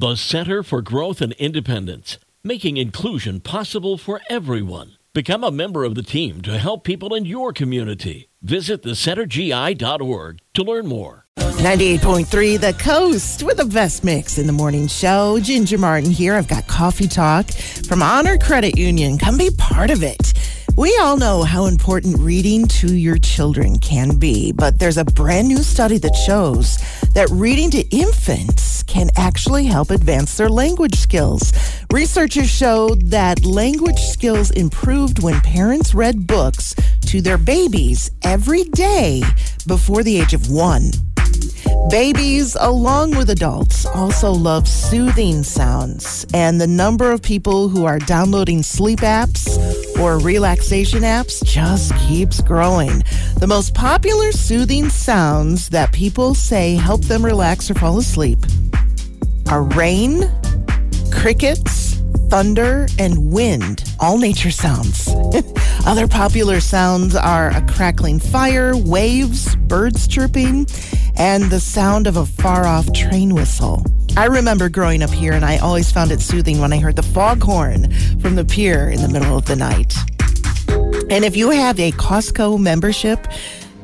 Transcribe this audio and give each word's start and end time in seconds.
The 0.00 0.16
Center 0.16 0.62
for 0.62 0.80
Growth 0.80 1.20
and 1.20 1.34
Independence, 1.34 2.16
making 2.42 2.78
inclusion 2.78 3.38
possible 3.40 3.98
for 3.98 4.22
everyone. 4.30 4.96
Become 5.12 5.44
a 5.44 5.50
member 5.50 5.84
of 5.84 5.94
the 5.94 6.02
team 6.02 6.40
to 6.40 6.56
help 6.56 6.84
people 6.84 7.14
in 7.14 7.26
your 7.26 7.52
community. 7.52 8.30
Visit 8.40 8.82
thecentergi.org 8.82 10.38
to 10.54 10.62
learn 10.62 10.86
more. 10.86 11.26
98.3 11.36 12.58
The 12.58 12.82
Coast 12.82 13.42
with 13.42 13.58
the 13.58 13.66
best 13.66 14.02
mix 14.02 14.38
in 14.38 14.46
the 14.46 14.54
morning 14.54 14.86
show. 14.86 15.38
Ginger 15.38 15.76
Martin 15.76 16.10
here. 16.10 16.34
I've 16.34 16.48
got 16.48 16.66
Coffee 16.66 17.06
Talk 17.06 17.50
from 17.86 18.02
Honor 18.02 18.38
Credit 18.38 18.78
Union. 18.78 19.18
Come 19.18 19.36
be 19.36 19.50
part 19.58 19.90
of 19.90 20.02
it. 20.02 20.29
We 20.80 20.96
all 20.98 21.18
know 21.18 21.42
how 21.42 21.66
important 21.66 22.18
reading 22.20 22.66
to 22.80 22.96
your 22.96 23.18
children 23.18 23.76
can 23.80 24.16
be, 24.16 24.50
but 24.50 24.78
there's 24.78 24.96
a 24.96 25.04
brand 25.04 25.46
new 25.46 25.58
study 25.58 25.98
that 25.98 26.16
shows 26.16 26.78
that 27.12 27.28
reading 27.30 27.70
to 27.72 27.82
infants 27.94 28.82
can 28.84 29.10
actually 29.14 29.66
help 29.66 29.90
advance 29.90 30.38
their 30.38 30.48
language 30.48 30.94
skills. 30.94 31.52
Researchers 31.92 32.48
showed 32.48 33.10
that 33.10 33.44
language 33.44 33.98
skills 33.98 34.52
improved 34.52 35.22
when 35.22 35.42
parents 35.42 35.92
read 35.92 36.26
books 36.26 36.74
to 37.08 37.20
their 37.20 37.36
babies 37.36 38.10
every 38.22 38.64
day 38.64 39.22
before 39.66 40.02
the 40.02 40.18
age 40.18 40.32
of 40.32 40.50
one. 40.50 40.92
Babies, 41.90 42.56
along 42.58 43.16
with 43.16 43.28
adults, 43.28 43.84
also 43.84 44.30
love 44.30 44.66
soothing 44.66 45.42
sounds, 45.42 46.24
and 46.32 46.58
the 46.58 46.66
number 46.66 47.12
of 47.12 47.20
people 47.20 47.68
who 47.68 47.84
are 47.84 47.98
downloading 47.98 48.62
sleep 48.62 49.00
apps 49.00 49.58
or 50.00 50.18
relaxation 50.18 51.02
apps 51.02 51.44
just 51.44 51.94
keeps 51.96 52.40
growing. 52.40 53.02
The 53.38 53.46
most 53.46 53.74
popular 53.74 54.32
soothing 54.32 54.88
sounds 54.88 55.68
that 55.68 55.92
people 55.92 56.34
say 56.34 56.74
help 56.74 57.02
them 57.02 57.24
relax 57.24 57.70
or 57.70 57.74
fall 57.74 57.98
asleep 57.98 58.38
are 59.48 59.62
rain, 59.62 60.30
crickets, 61.12 61.96
thunder, 62.30 62.86
and 62.98 63.32
wind, 63.32 63.84
all 63.98 64.16
nature 64.16 64.50
sounds. 64.50 65.08
Other 65.86 66.06
popular 66.06 66.60
sounds 66.60 67.14
are 67.16 67.48
a 67.50 67.60
crackling 67.66 68.20
fire, 68.20 68.76
waves, 68.76 69.56
birds 69.56 70.06
chirping, 70.06 70.66
and 71.16 71.44
the 71.44 71.60
sound 71.60 72.06
of 72.06 72.16
a 72.16 72.26
far 72.26 72.64
off 72.64 72.92
train 72.92 73.34
whistle. 73.34 73.84
I 74.16 74.26
remember 74.26 74.68
growing 74.68 75.02
up 75.02 75.10
here, 75.10 75.32
and 75.32 75.44
I 75.44 75.58
always 75.58 75.90
found 75.90 76.10
it 76.10 76.20
soothing 76.20 76.60
when 76.60 76.72
I 76.72 76.78
heard 76.78 76.96
the 76.96 77.02
foghorn 77.02 77.90
from 78.20 78.34
the 78.34 78.44
pier 78.44 78.90
in 78.90 79.00
the 79.00 79.08
middle 79.08 79.36
of 79.36 79.46
the 79.46 79.56
night. 79.56 79.94
And 81.10 81.24
if 81.24 81.36
you 81.36 81.50
have 81.50 81.78
a 81.80 81.92
Costco 81.92 82.58
membership, 82.58 83.26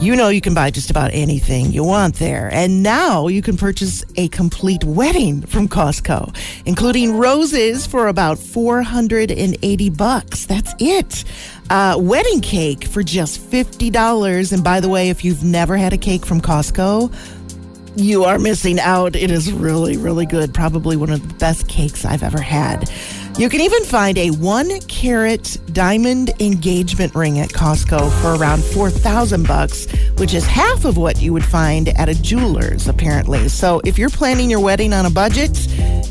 you 0.00 0.14
know 0.14 0.28
you 0.28 0.40
can 0.40 0.54
buy 0.54 0.70
just 0.70 0.90
about 0.90 1.10
anything 1.12 1.72
you 1.72 1.82
want 1.82 2.16
there. 2.16 2.48
And 2.52 2.82
now 2.82 3.26
you 3.26 3.42
can 3.42 3.56
purchase 3.56 4.04
a 4.16 4.28
complete 4.28 4.84
wedding 4.84 5.42
from 5.42 5.66
Costco, 5.66 6.36
including 6.66 7.16
roses 7.16 7.86
for 7.86 8.06
about 8.06 8.38
480 8.38 9.90
bucks. 9.90 10.46
That's 10.46 10.74
it. 10.78 11.24
Uh, 11.70 11.96
wedding 11.98 12.40
cake 12.40 12.84
for 12.84 13.02
just 13.02 13.40
$50. 13.40 14.52
And 14.52 14.62
by 14.62 14.80
the 14.80 14.88
way, 14.88 15.10
if 15.10 15.24
you've 15.24 15.42
never 15.42 15.76
had 15.76 15.92
a 15.92 15.98
cake 15.98 16.24
from 16.24 16.40
Costco, 16.40 17.12
you 17.98 18.24
are 18.24 18.38
missing 18.38 18.78
out. 18.78 19.16
It 19.16 19.30
is 19.30 19.52
really, 19.52 19.96
really 19.96 20.26
good. 20.26 20.54
Probably 20.54 20.96
one 20.96 21.10
of 21.10 21.26
the 21.26 21.34
best 21.34 21.68
cakes 21.68 22.04
I've 22.04 22.22
ever 22.22 22.40
had. 22.40 22.90
You 23.38 23.48
can 23.48 23.60
even 23.60 23.84
find 23.84 24.18
a 24.18 24.30
one 24.30 24.80
carat 24.82 25.58
diamond 25.72 26.30
engagement 26.40 27.14
ring 27.14 27.38
at 27.38 27.50
Costco 27.50 28.10
for 28.20 28.34
around 28.34 28.64
4000 28.64 29.46
bucks, 29.46 29.86
which 30.18 30.34
is 30.34 30.44
half 30.44 30.84
of 30.84 30.96
what 30.96 31.20
you 31.20 31.32
would 31.32 31.44
find 31.44 31.88
at 31.90 32.08
a 32.08 32.20
jeweler's, 32.20 32.88
apparently. 32.88 33.48
So 33.48 33.80
if 33.84 33.98
you're 33.98 34.10
planning 34.10 34.50
your 34.50 34.60
wedding 34.60 34.92
on 34.92 35.06
a 35.06 35.10
budget, 35.10 35.56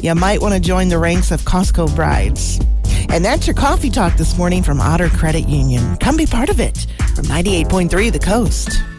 you 0.01 0.13
might 0.15 0.41
want 0.41 0.53
to 0.53 0.59
join 0.59 0.89
the 0.89 0.99
ranks 0.99 1.31
of 1.31 1.41
Costco 1.41 1.95
brides. 1.95 2.59
And 3.09 3.23
that's 3.23 3.47
your 3.47 3.55
coffee 3.55 3.89
talk 3.89 4.15
this 4.17 4.37
morning 4.37 4.63
from 4.63 4.79
Honor 4.79 5.09
Credit 5.09 5.47
Union. 5.47 5.97
Come 5.97 6.17
be 6.17 6.25
part 6.25 6.49
of 6.49 6.59
it 6.59 6.87
from 7.15 7.25
98.3 7.25 8.11
The 8.11 8.19
Coast. 8.19 8.96